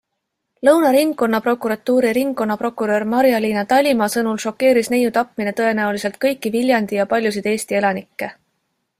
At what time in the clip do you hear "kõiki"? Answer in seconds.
6.25-6.53